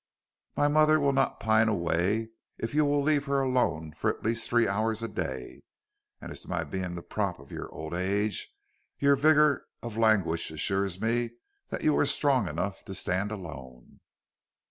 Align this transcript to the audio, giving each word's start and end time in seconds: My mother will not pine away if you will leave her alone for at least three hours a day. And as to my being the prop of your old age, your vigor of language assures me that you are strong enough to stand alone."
My 0.57 0.67
mother 0.67 0.99
will 0.99 1.13
not 1.13 1.39
pine 1.39 1.69
away 1.69 2.29
if 2.57 2.73
you 2.73 2.85
will 2.85 3.03
leave 3.03 3.25
her 3.27 3.39
alone 3.39 3.91
for 3.93 4.09
at 4.09 4.23
least 4.23 4.49
three 4.49 4.67
hours 4.67 5.03
a 5.03 5.07
day. 5.07 5.61
And 6.19 6.31
as 6.31 6.41
to 6.41 6.47
my 6.49 6.63
being 6.63 6.95
the 6.95 7.03
prop 7.03 7.37
of 7.37 7.51
your 7.51 7.69
old 7.71 7.93
age, 7.93 8.51
your 8.97 9.15
vigor 9.15 9.67
of 9.83 9.97
language 9.99 10.49
assures 10.49 10.99
me 10.99 11.33
that 11.69 11.83
you 11.83 11.95
are 11.99 12.05
strong 12.07 12.47
enough 12.47 12.83
to 12.85 12.95
stand 12.95 13.31
alone." 13.31 13.99